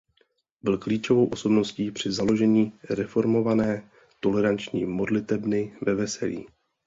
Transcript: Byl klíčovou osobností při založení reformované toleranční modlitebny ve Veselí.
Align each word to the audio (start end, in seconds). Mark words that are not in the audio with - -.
Byl 0.63 0.77
klíčovou 0.77 1.27
osobností 1.27 1.91
při 1.91 2.11
založení 2.11 2.73
reformované 2.89 3.89
toleranční 4.19 4.85
modlitebny 4.85 5.73
ve 5.81 5.95
Veselí. 5.95 6.47